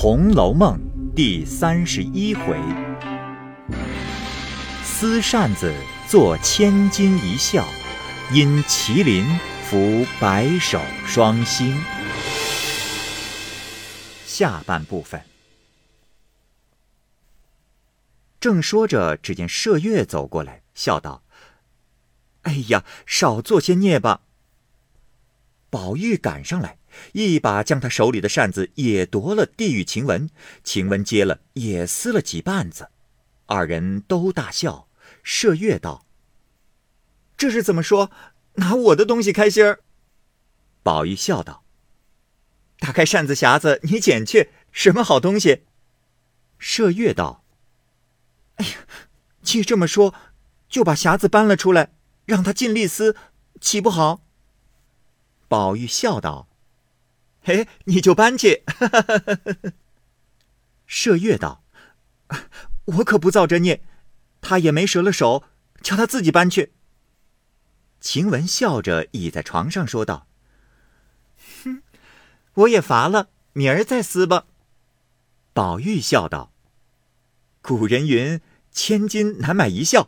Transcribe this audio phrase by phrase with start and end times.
[0.00, 0.78] 红楼梦》
[1.16, 2.56] 第三十一回：
[4.84, 5.74] 撕扇子
[6.06, 7.66] 作千金一笑，
[8.32, 9.26] 因麒麟
[9.64, 11.76] 伏白首双星。
[14.24, 15.20] 下半部分。
[18.38, 21.24] 正说着，只见麝月走过来，笑道
[22.42, 24.20] ：“哎呀，少做些孽吧。”
[25.70, 26.78] 宝玉赶上来，
[27.12, 30.30] 一把将他手里的扇子也夺了，递与晴雯。
[30.64, 32.88] 晴雯接了，也撕了几瓣子。
[33.46, 34.88] 二人都大笑。
[35.24, 36.06] 麝月道
[37.36, 38.10] ：“这是怎么说？
[38.54, 39.80] 拿我的东西开心儿？”
[40.82, 41.64] 宝玉笑道
[42.80, 45.64] ：“打开扇子匣子，你捡去，什么好东西？”
[46.58, 47.44] 麝月道
[48.56, 48.72] ：“哎呀，
[49.42, 50.14] 既这么说，
[50.68, 51.92] 就把匣子搬了出来，
[52.24, 53.14] 让他尽力撕，
[53.60, 54.22] 岂不好？”
[55.48, 56.46] 宝玉笑道
[57.42, 58.62] ：“嘿，你就搬去。
[60.86, 61.64] ”麝月道
[62.84, 63.82] ：“我可不造这孽，
[64.40, 65.44] 他也没折了手，
[65.82, 66.72] 叫他自己搬去。”
[68.00, 70.28] 晴雯笑着倚在床上说道
[71.64, 71.82] ：“哼，
[72.54, 74.46] 我也乏了，明儿再撕吧。”
[75.52, 76.52] 宝玉笑道
[77.60, 80.06] ：“古人云，千金难买一笑，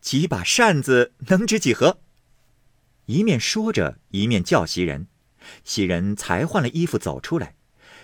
[0.00, 2.00] 几把扇子能值几何？”
[3.08, 5.08] 一面说着，一面叫袭人。
[5.64, 7.54] 袭人才换了衣服走出来，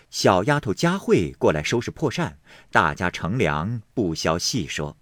[0.08, 2.38] 小丫头佳慧过来收拾破扇，
[2.70, 4.96] 大家乘凉，不消细说。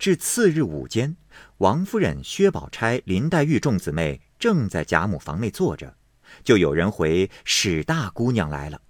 [0.00, 1.16] 至次日午间，
[1.58, 5.96] 王夫人、薛宝钗、林黛玉众姊妹正在贾母房内坐着，
[6.42, 8.82] 就有人回史大姑娘来了。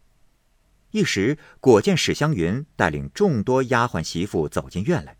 [0.93, 5.19] 一时果见史湘云带领众多丫鬟媳妇走进院来，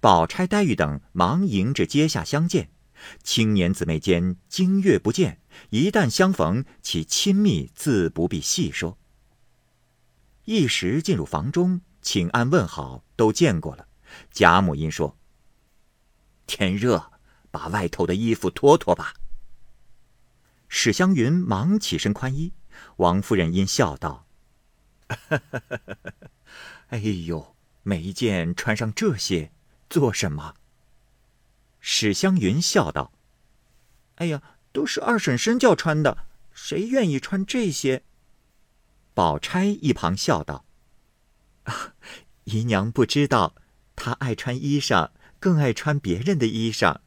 [0.00, 2.70] 宝钗、黛玉等忙迎着阶下相见。
[3.22, 8.98] 青年姊妹间经月不见，一旦相逢，其亲密自不必细说。
[10.44, 13.86] 一时进入房中，请安问好，都见过了。
[14.30, 15.16] 贾母因说
[16.46, 17.12] ：“天热，
[17.50, 19.14] 把外头的衣服脱脱吧。”
[20.68, 22.52] 史湘云忙起身宽衣。
[22.96, 24.26] 王夫人因笑道
[26.88, 29.52] ：“哎呦，没见穿上这些
[29.88, 30.54] 做什么？”
[31.84, 33.12] 史湘云笑道
[34.14, 34.40] ：“哎呀，
[34.72, 38.04] 都是二婶身教穿的，谁愿意穿这些？”
[39.14, 40.64] 宝钗一旁笑道
[41.64, 41.94] ：“啊，
[42.44, 43.56] 姨娘不知道，
[43.96, 45.10] 她爱穿衣裳，
[45.40, 46.98] 更爱穿别人的衣裳。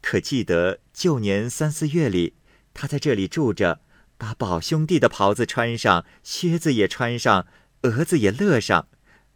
[0.00, 2.36] 可记得旧年三四月里，
[2.72, 3.80] 她在这里住着，
[4.16, 7.48] 把宝兄弟的袍子穿上，靴子也穿上，
[7.82, 8.86] 蛾子也勒上，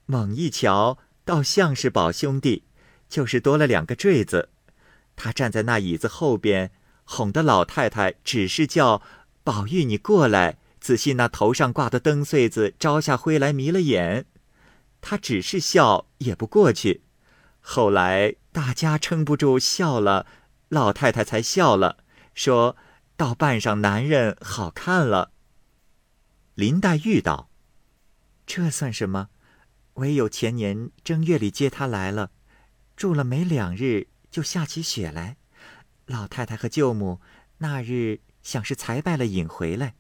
[0.06, 2.62] 猛一瞧，倒像是宝兄弟，
[3.09, 4.50] 就是多了两个坠子。”
[5.20, 6.70] 他站在那椅子后边，
[7.02, 9.02] 哄得老太太只是叫
[9.42, 14.26] 宝玉你过来，仔细那头上挂的灯穗子招下灰来迷了眼。
[15.00, 17.02] 他只是笑，也不过去。
[17.60, 20.24] 后来大家撑不住笑了，
[20.68, 21.98] 老太太才笑了，
[22.32, 22.76] 说
[23.16, 25.32] 到扮上男人好看了。
[26.54, 27.50] 林黛玉道
[28.46, 29.30] ：“这算什么？
[29.94, 32.30] 唯有前年正月里接他来了，
[32.94, 35.37] 住了没两日。”就下起雪来，
[36.06, 37.21] 老太太和舅母
[37.59, 39.94] 那日想是才拜了隐回来，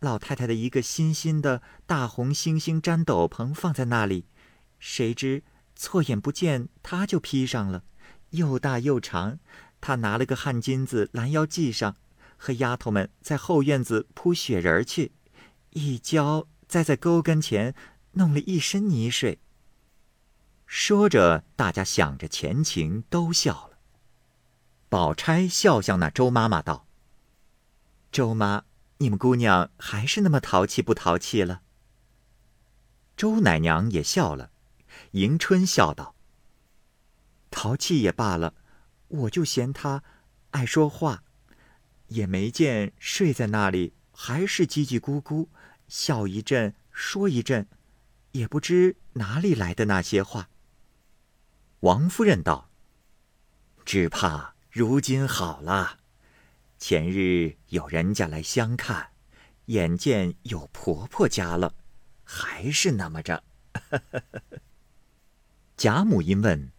[0.00, 4.26] 老太太的一个新新的大红星星毡斗篷放在那里，
[4.78, 5.42] 谁知
[5.74, 7.84] 错眼不见，他就披上了，
[8.30, 9.38] 又大又长。
[9.80, 11.96] 他拿了个汗巾子拦腰系上，
[12.36, 15.12] 和丫头们在后院子铺雪人去，
[15.70, 17.74] 一跤栽在沟跟前，
[18.12, 19.38] 弄了一身泥水。
[20.66, 23.78] 说着，大家想着前情，都笑了。
[24.88, 26.86] 宝钗笑向那周妈妈道
[28.12, 28.64] ：“周妈，
[28.98, 31.62] 你们姑娘还是那么淘气不淘气了？”
[33.16, 34.50] 周奶娘也笑了。
[35.12, 36.14] 迎春笑道
[37.50, 38.54] ：“淘气也罢了，
[39.08, 40.02] 我就嫌她
[40.50, 41.22] 爱说话，
[42.08, 45.46] 也没见睡在那里，还是叽叽咕咕，
[45.86, 47.68] 笑一阵，说一阵，
[48.32, 50.48] 也不知哪里来的那些话。”
[51.86, 52.68] 王夫人道
[53.86, 56.00] ：“只怕如今好了。
[56.78, 59.10] 前日有人家来相看，
[59.66, 61.76] 眼见有婆婆家了，
[62.24, 63.44] 还是那么着。
[65.78, 66.72] ”贾母因问：“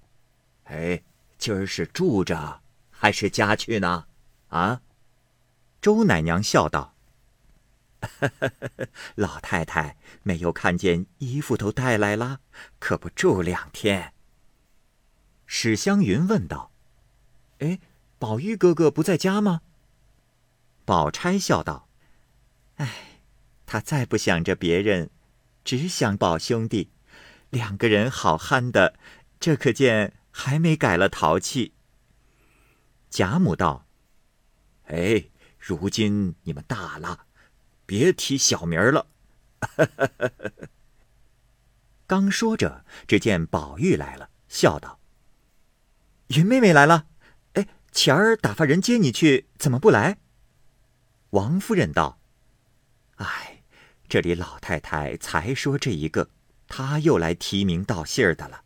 [0.66, 1.02] 哎，
[1.38, 4.08] 今儿是住着还是家去呢？”
[4.52, 4.82] 啊？
[5.80, 6.96] 周奶娘笑道
[9.16, 12.42] ：“老太太没有看见衣服都带来了，
[12.78, 14.12] 可不住两天。”
[15.48, 16.72] 史湘云问道
[17.60, 17.80] ：“哎，
[18.20, 19.62] 宝玉哥哥不在家吗？”
[20.86, 21.88] 宝钗笑道
[22.76, 23.22] ：“哎，
[23.66, 25.10] 他再不想着别人，
[25.64, 26.92] 只想宝兄弟。
[27.50, 29.00] 两个人好憨的，
[29.40, 31.74] 这可见还没改了淘气。
[33.10, 33.88] 贾母道
[34.88, 37.26] ：“哎，如今你们大了，
[37.86, 39.08] 别提小名了。
[42.06, 45.00] ”刚说着，只见宝玉来了，笑道
[46.28, 47.08] ：“云妹妹来了。
[47.54, 50.20] 哎，前儿打发人接你去，怎么不来？”
[51.32, 52.20] 王夫人道
[53.18, 53.64] ：“哎，
[54.08, 56.30] 这里老太太才说这一个。”
[56.70, 58.66] 他又来提名道姓儿的了。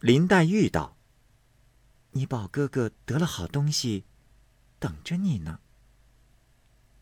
[0.00, 0.96] 林黛玉道
[2.12, 4.06] ：“你宝哥哥得了好东西，
[4.78, 5.60] 等着你呢。”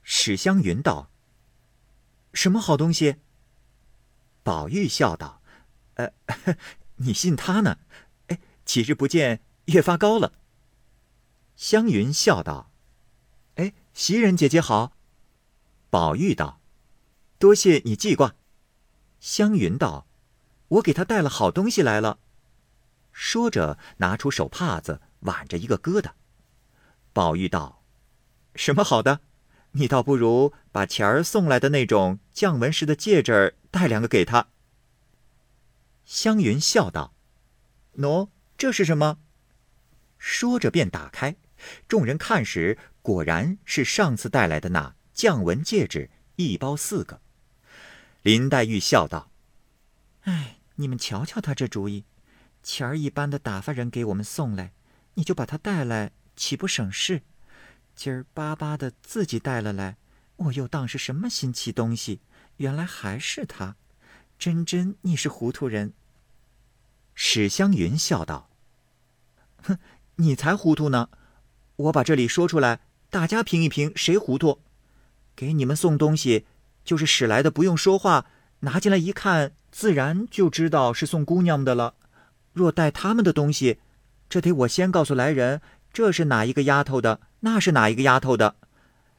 [0.03, 1.13] 史湘云道
[2.35, 3.19] ：“什么好东西？”
[4.43, 5.41] 宝玉笑道
[5.95, 6.13] ：“呃，
[6.97, 7.79] 你信他呢？
[8.71, 10.35] 几日不见，越发高了。”
[11.57, 12.71] 湘云笑道
[13.57, 14.97] ：“哎，袭人姐姐好。”
[15.91, 16.61] 宝玉道
[17.37, 18.37] ：“多谢你记挂。”
[19.19, 20.07] 湘云道
[20.79, 22.21] ：“我给他带了好东西来了。”
[23.11, 26.13] 说着，拿出手帕子挽着一个疙瘩。
[27.13, 27.83] 宝玉道
[28.55, 29.19] ：“什么好的？
[29.73, 34.47] 你倒不如把钱儿送来的那种降纹时的戒指带两个给他。”
[36.07, 37.13] 湘云笑道
[37.99, 38.29] ：“喏，
[38.61, 39.17] 这是什么？”
[40.21, 41.35] 说着便打开，
[41.89, 47.23] 众人看时，果然是上次带来的那降纹戒指，一包四个。
[48.21, 49.33] 林黛玉笑道
[50.29, 52.05] ：“哎，你们瞧瞧他这主意，
[52.63, 54.75] 钱儿一般的打发人给我们送来，
[55.15, 57.23] 你就把他带来，岂不省事？
[57.97, 59.97] 今儿巴巴的自己带了来，
[60.37, 62.21] 我又当是什么新奇东西，
[62.59, 63.77] 原来还是他。
[64.39, 65.95] 真真你是糊涂人。”
[67.15, 68.50] 史湘云笑道
[69.63, 69.79] ：“哼，
[70.17, 71.09] 你才糊涂呢！
[71.77, 74.61] 我把这里说出来，大家评一评，谁糊涂？
[75.35, 76.47] 给你们送东西。”
[76.83, 78.25] 就是使来的，不用说话，
[78.61, 81.95] 拿进来一看，自然就知道是送姑娘的了。
[82.55, 83.79] 若带他们的东西，
[84.31, 85.61] 这得我先告诉来人，
[85.93, 88.57] 这是哪一个丫头的，那是哪一个丫头的。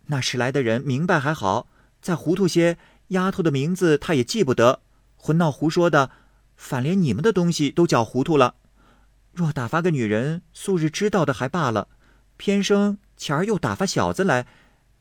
[0.07, 1.67] 那使来的人明白还好，
[2.01, 2.79] 再糊涂些，
[3.09, 4.81] 丫头的名字他也记不得，
[5.15, 6.09] 混闹胡说的，
[6.57, 8.55] 反连你们的东西都搅糊涂了。
[9.33, 11.87] 若打发个女人，素日知道的还罢了，
[12.37, 14.45] 偏生前儿又打发小子来，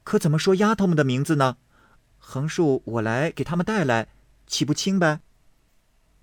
[0.04, 1.56] 可怎么说丫头们的名字呢？
[2.18, 4.08] 横竖我来给他们带来，
[4.46, 5.20] 岂不清白？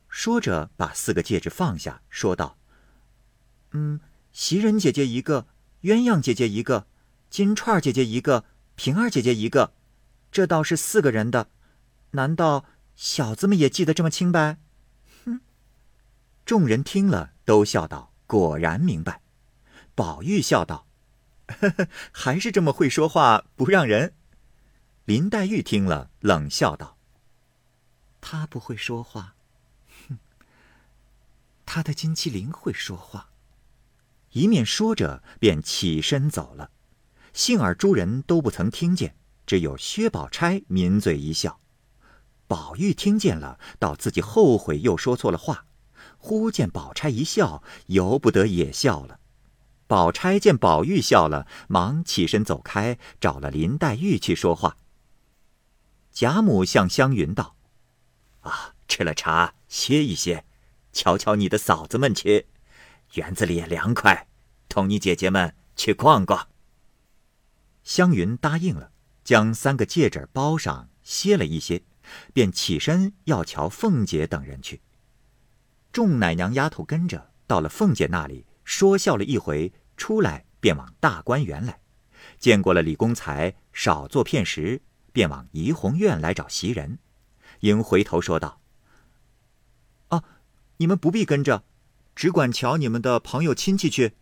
[0.08, 2.58] 说着，把四个戒指放下，说道
[3.72, 4.00] ：“嗯，
[4.32, 5.48] 袭人姐姐一个，
[5.82, 6.88] 鸳鸯姐姐一个，
[7.30, 8.46] 金钏姐姐一个，
[8.76, 9.74] 平儿姐姐一个，
[10.32, 11.50] 这倒是四个人的。
[12.12, 12.64] 难道
[12.96, 14.58] 小子们也记得这么清白？”
[15.26, 15.42] 哼！
[16.46, 19.22] 众人听了，都笑道：“果然明白。”
[19.96, 20.86] 宝玉笑道
[21.48, 24.14] ：“呵呵，还是这么会说话，不让人。”
[25.06, 26.98] 林黛玉听了，冷笑道
[28.20, 29.36] ：“他不会说话，
[30.10, 30.20] 哼！
[31.66, 33.30] 他的金麒麟会说话。”
[34.34, 36.72] 一面说着，便起身走了。
[37.32, 39.16] 幸而诸人都不曾听见，
[39.46, 41.62] 只有薛宝钗抿嘴一笑。
[42.46, 45.67] 宝玉听见了，道自己后悔又说错了话。
[46.28, 49.22] 忽见宝钗一笑，由不得也笑了。
[49.88, 54.76] 宝钗见宝玉笑了，忙起身走开，找了林黛玉去说话。
[56.12, 57.56] 贾母向湘云道
[58.44, 60.44] ：“啊，吃了茶歇一歇，
[60.92, 62.48] 瞧瞧你的嫂子们去，
[63.14, 64.28] 园子里也凉快，
[64.68, 66.50] 同你姐姐们去逛逛。”
[67.86, 68.92] 湘云答应了，
[69.24, 71.84] 将三个戒指包上，歇了一些，
[72.34, 74.82] 便起身要瞧凤姐等人去。
[75.92, 81.80] 众奶娘丫头跟着到了凤姐那里，说笑了一回，出来便往大观园来，
[82.38, 84.82] 见过了李公才，少做片时。
[85.14, 87.00] 便往怡红院来找袭人，
[87.62, 88.62] 应回头说道
[90.10, 90.24] ：“啊，
[90.78, 91.64] 你们不必跟着，
[92.16, 94.14] 只管瞧你们的朋友亲戚去，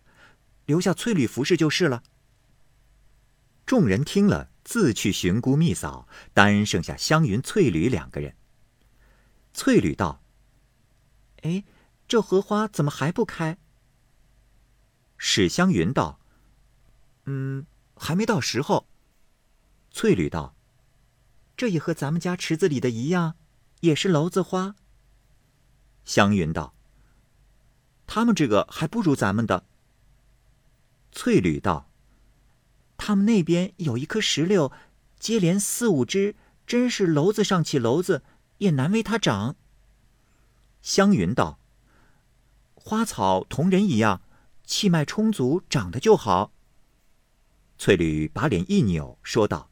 [0.66, 2.02] 留下翠缕服侍就是了。”
[3.68, 8.34] 众人听了，自去寻姑觅嫂，单剩下湘云、翠缕两个人。
[9.54, 10.22] 翠缕道
[11.46, 11.64] ：“哎，
[12.08, 13.58] 这荷花怎么还不开？”
[15.18, 16.20] 史湘云道
[17.25, 18.88] ：“嗯，还没到时候。”
[19.92, 20.56] 翠缕道。
[21.56, 23.36] 这也和咱们家池子里的一样，
[23.80, 24.75] 也是娄子花。
[26.04, 26.74] 湘云道
[28.06, 29.66] ：“他们这个还不如咱们的。”
[31.14, 31.90] 翠缕道
[32.98, 34.74] ：“他们那边有一棵石榴，
[35.18, 36.36] 接连四五枝，
[36.68, 38.24] 真是篓子上起篓子，
[38.58, 39.56] 也难为它长。”
[40.86, 41.58] 湘云道
[42.75, 44.22] ：“花草同人一样，
[44.63, 46.51] 气脉充足，长得就好。”
[47.80, 49.72] 翠缕把脸一扭，说道。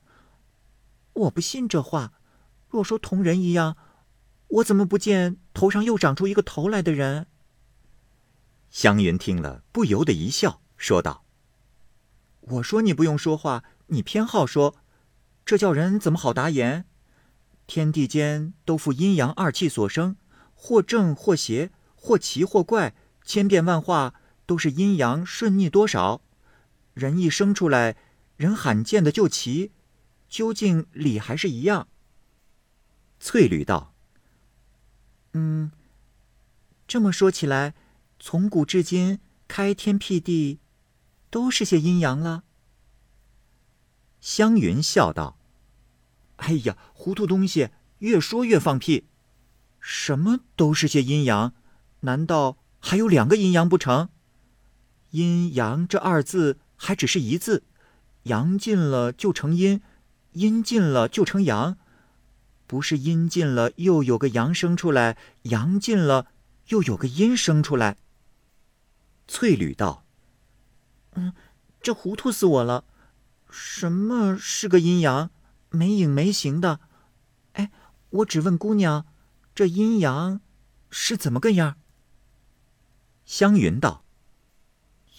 [1.14, 2.14] 我不信这话，
[2.68, 3.78] 若说同人一样，
[4.48, 7.28] 我怎么不见头上又长出一个头来的人？”
[8.72, 11.26] 湘云听了，不由得一笑，说道
[12.42, 14.78] ：“我说你不用说话，你偏好说，
[15.46, 16.86] 这叫人怎么好答言？
[17.68, 20.18] 天地间都负阴阳二气所生，
[20.66, 24.14] 或正或邪，或奇或怪，千变万化，
[24.46, 26.22] 都是阴阳顺逆多少。
[26.94, 27.98] 人一生出来，
[28.38, 29.72] 人罕见的就奇，
[30.30, 31.90] 究竟理还是一样。”
[33.20, 33.94] 翠缕道
[35.34, 35.74] ：“嗯，
[36.88, 37.74] 这么说起来。”
[38.18, 40.60] 从古至今，开天辟地，
[41.30, 42.46] 都是些阴阳了。
[44.22, 45.38] 湘云笑道
[46.38, 49.08] ：“哎呀，糊涂东西，越说越放屁。
[49.86, 51.54] 什么都是些阴阳？
[52.00, 54.08] 难道还有两个阴阳不成？
[55.10, 57.64] 阴阳这二字还只是一字，
[58.24, 59.82] 阳尽了就成阴，
[60.32, 61.78] 阴尽了就成阳，
[62.66, 66.28] 不是阴尽了又有个阳生出来，阳尽了
[66.70, 67.98] 又有个阴生出来。”
[69.28, 70.06] 翠缕道
[71.16, 71.34] ：“嗯，
[71.82, 72.86] 这糊涂死我了！
[73.50, 75.30] 什么是个阴阳？
[75.70, 76.80] 没影没形的。
[77.54, 77.70] 哎，
[78.10, 79.06] 我只问姑娘，
[79.54, 80.42] 这阴阳
[80.90, 81.78] 是怎么个样？”
[83.26, 84.06] 湘云道：“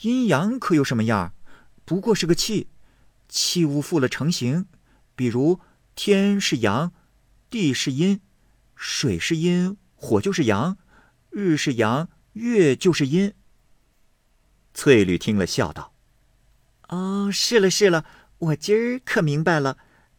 [0.02, 1.34] 阴阳可有什么样？
[1.84, 2.68] 不过是个气，
[3.28, 4.66] 气物复了成形。
[5.16, 5.60] 比如
[5.94, 6.92] 天是阳，
[7.48, 8.20] 地是阴，
[8.74, 10.76] 水是阴，火就是阳，
[11.30, 13.32] 日是阳，月就是阴。”
[14.74, 15.94] 翠缕听了，笑道
[16.88, 18.04] ：“哦，是了是了，
[18.38, 19.78] 我今儿可明白了。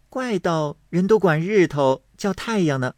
[0.10, 2.96] 怪道人都管日头叫太阳呢，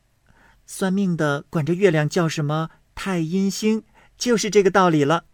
[0.68, 3.84] 算命的管这月亮叫什么太阴星，
[4.16, 5.26] 就是这个道理了。”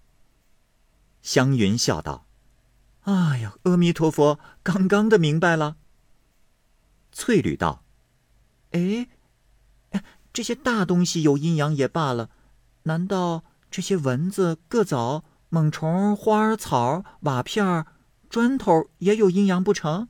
[1.22, 2.26] 湘云笑道
[3.04, 5.76] ：“哎呀，阿弥陀佛，刚刚的明白了。”
[7.12, 7.84] 翠缕道
[8.72, 9.10] ：“哎，
[10.32, 12.30] 这些大东西有阴阳也罢了，
[12.84, 17.86] 难道这些蚊子、各藻？”猛虫、花草、瓦片、
[18.28, 20.08] 砖头也有阴阳不成？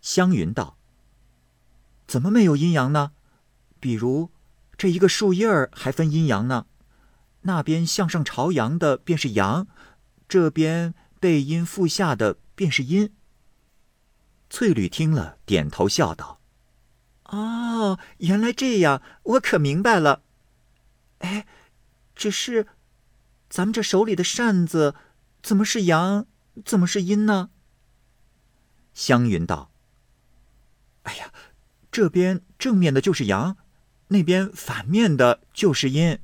[0.00, 0.78] 湘云道
[2.06, 3.10] ：“怎么没有阴阳呢？
[3.80, 4.30] 比如
[4.76, 6.66] 这一个树叶儿还分阴阳呢。
[7.42, 9.66] 那边向上朝阳的便是阳，
[10.28, 13.12] 这边背阴腹下的便是阴。”
[14.50, 16.40] 翠缕听了，点头笑道
[17.24, 20.22] ：“哦，原来这样，我可明白了。
[21.18, 21.46] 哎，
[22.14, 22.66] 只是……”
[23.48, 24.94] 咱们这手里的扇子，
[25.42, 26.26] 怎么是阳，
[26.64, 27.50] 怎么是阴呢？
[28.94, 29.72] 湘云道
[31.02, 31.32] ：“哎呀，
[31.90, 33.56] 这边正面的就是阳，
[34.10, 36.18] 那边反面的就是阴。”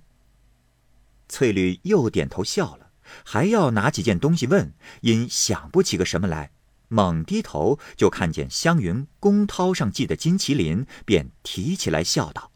[1.29, 2.91] 翠缕又点头笑了，
[3.25, 6.53] 还要拿几件东西问，因想不起个什么来，
[6.87, 12.53] 猛低头就看见湘云公涛上系的金麒麟，便提起来笑道：“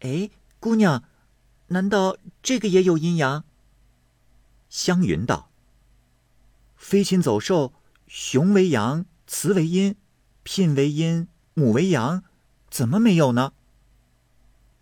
[0.00, 0.28] 哎，
[0.60, 1.04] 姑娘，
[1.68, 3.44] 难道这个也有阴阳？”
[4.68, 5.50] 湘云道
[6.76, 7.72] ：“飞禽走兽，
[8.06, 9.96] 雄为阳，雌为阴，
[10.42, 12.24] 聘为阴，母为阳，
[12.70, 13.52] 怎么没有呢？”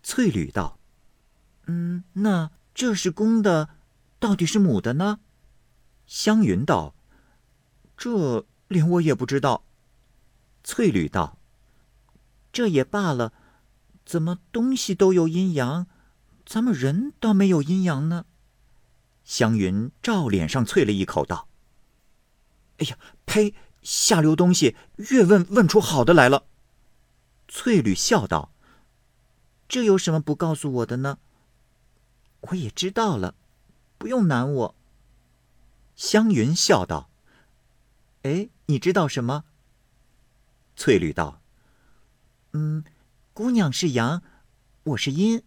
[0.03, 0.79] 翠缕道
[1.67, 3.69] ：“嗯，那这是公的，
[4.19, 5.19] 到底是母的呢？”
[6.07, 6.95] 湘云道
[7.95, 9.63] ：“这连我也不知道。”
[10.63, 11.37] 翠缕道
[12.51, 13.33] ：“这也罢了，
[14.05, 15.87] 怎么东西都有阴阳，
[16.45, 18.25] 咱们人倒没有阴阳呢？”
[19.23, 21.47] 湘云照脸上啐了一口，道
[22.79, 23.53] ：“哎呀，呸！
[23.81, 26.45] 下流东西，越问问出好的来了。”
[27.47, 28.50] 翠缕笑道
[29.71, 31.17] ：“这有什么不告诉我的呢？
[32.41, 33.35] 我也知道了，
[33.97, 34.75] 不用难我。”
[35.95, 37.09] 湘云笑道
[38.23, 39.45] ：“哎，你知道什么？”
[40.75, 41.41] 翠缕道
[42.51, 42.83] ：“嗯，
[43.31, 44.21] 姑娘是阳，
[44.83, 45.41] 我是阴。”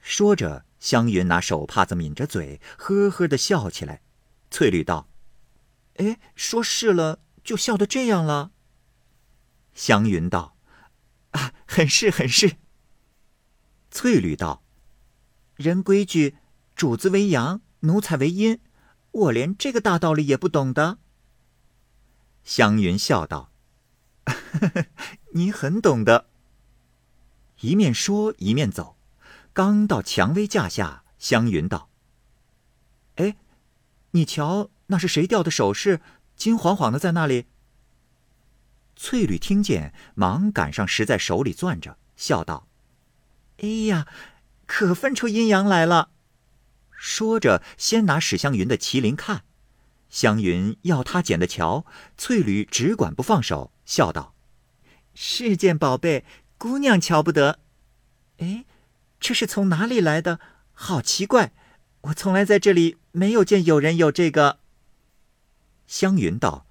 [0.00, 0.64] 说着。
[0.80, 4.00] 湘云拿手帕子抿着嘴，呵呵的笑起来。
[4.50, 5.08] 翠缕道
[5.98, 8.52] ：“哎，说是了，就笑得这样了。”
[9.74, 10.56] 湘云道
[11.32, 12.56] ：“啊，很是很是。”
[13.90, 14.62] 翠缕道
[15.56, 16.36] ：“人规矩，
[16.76, 18.60] 主子为阳，奴才为阴，
[19.10, 20.98] 我连这个大道理也不懂的。”
[22.44, 23.50] 湘云笑道
[25.32, 26.26] ：“你很懂得。”
[27.60, 28.96] 一面说一面走。
[29.52, 31.90] 刚到蔷薇架下，湘云道
[33.16, 33.36] ：“哎，
[34.12, 36.00] 你瞧，那是谁掉的首饰？
[36.36, 37.46] 金晃晃的在那里。”
[38.94, 42.67] 翠缕听见，忙赶上，拾在手里攥着，笑道
[43.58, 44.06] ：“哎呀，
[44.66, 46.10] 可分出阴阳来了。”
[46.90, 49.44] 说着，先拿史湘云的麒麟看，
[50.08, 51.86] 湘云要他捡的瞧，
[52.16, 54.34] 翠缕只管不放手，笑道
[55.14, 56.24] ：“是件宝贝，
[56.56, 57.60] 姑娘瞧不得。
[58.38, 58.64] 哎，
[59.20, 60.40] 这是从哪里来的？
[60.72, 61.52] 好奇怪，
[62.02, 64.60] 我从来在这里没有见有人有这个。
[65.86, 66.66] 湘云道：“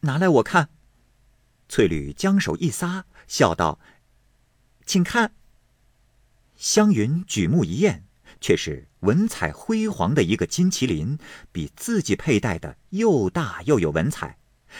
[0.00, 0.68] 拿来我看。”
[1.68, 3.78] 翠缕将手一撒，笑道
[4.84, 5.32] ：“请看。”
[6.56, 8.04] 湘云举目一验，
[8.40, 11.18] 却是文采辉煌的一个金麒麟，
[11.52, 14.38] 比自己佩戴的又大又有文采。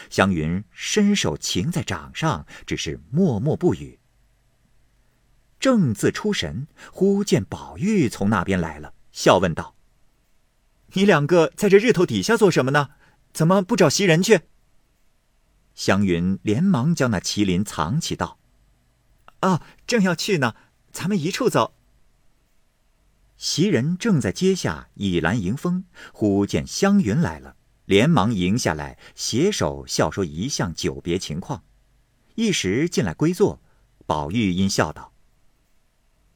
[0.09, 3.99] 湘云伸手擎在掌上，只是默默不语。
[5.59, 9.75] 正自出神，忽见宝玉从那边来了，笑问道
[10.93, 12.89] ：“你两个在这日头底下做什么呢？
[13.33, 14.41] 怎么不找袭人去？”
[15.73, 18.39] 湘云连忙将那麒麟藏起，道
[19.41, 20.53] ：“啊，正要去呢，
[20.91, 21.73] 咱们一处走。”
[23.37, 27.55] 袭人正在阶下倚栏迎风，忽见湘云来了。
[27.85, 31.63] 连忙迎下来，携手笑说一向久别情况，
[32.35, 33.61] 一时进来归坐。
[34.05, 35.13] 宝玉因笑道：“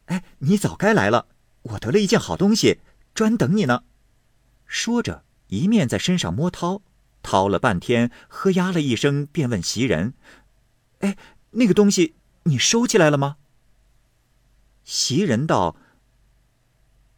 [0.08, 1.28] 哎，你早该来了，
[1.64, 2.80] 我得了一件好东西，
[3.14, 3.84] 专等你呢。”
[4.66, 6.82] 说着，一面在身上摸掏，
[7.22, 10.14] 掏了半天，呵呀了一声，便问袭人
[11.00, 11.18] ：“哎，
[11.52, 13.38] 那个东西你收起来了吗？”
[14.84, 15.76] 袭人道：“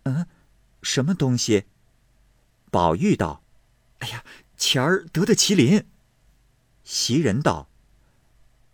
[0.04, 0.28] 嗯，
[0.82, 1.66] 什么东西？”
[2.72, 3.44] 宝玉道。
[4.00, 4.24] 哎呀，
[4.58, 5.86] 前儿得的麒麟。
[6.84, 7.70] 袭人道：“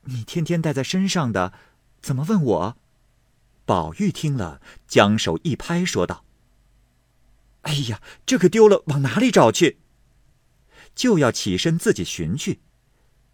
[0.05, 1.53] 你天天带在身上的，
[2.01, 2.77] 怎么问我？”
[3.65, 6.25] 宝玉听了，将手一拍，说道
[7.62, 9.79] ：“哎呀，这可丢了，往哪里找去？”
[10.96, 12.62] 就要起身自己寻去。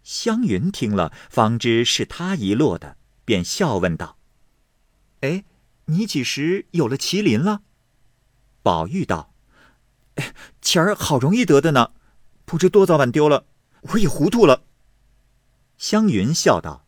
[0.02, 4.18] 湘云听了，方知是他遗落的，便笑问道
[5.26, 5.44] ：“哎，
[5.86, 7.62] 你几时有了麒麟了？”
[8.62, 9.32] 宝玉道。
[10.62, 11.92] 钱儿好容易得的呢，
[12.44, 13.46] 不知多早晚丢了，
[13.82, 14.64] 我也糊涂了。
[15.76, 16.86] 湘云笑道：“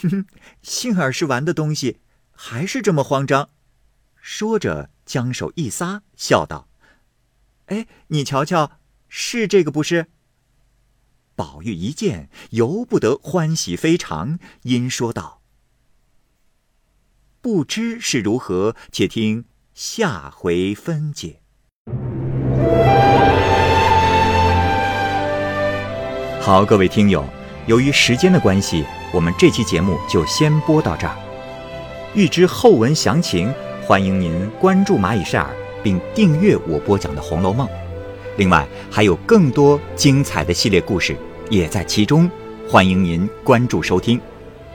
[0.00, 0.26] 哼哼，
[0.62, 2.00] 幸而是玩的东西，
[2.32, 3.50] 还是这么慌张。”
[4.16, 6.68] 说着，将手一撒，笑道
[7.66, 10.06] ：“哎，你瞧瞧，是这个不是？”
[11.36, 15.42] 宝玉一见，由不得欢喜非常，因说道
[17.40, 21.40] ：“不知是如何，且听下回分解。”
[26.40, 27.24] 好，各位听友，
[27.66, 31.14] 由于时间的关系，我们这期节目就先播到这儿。
[32.14, 33.52] 欲知后文详情，
[33.86, 37.66] 欢迎您关注蚂蚁晒尔，并订阅我播讲的《红楼梦》。
[38.38, 41.14] 另外，还有更多精彩的系列故事
[41.50, 42.30] 也在其中，
[42.66, 44.18] 欢迎您关注收听。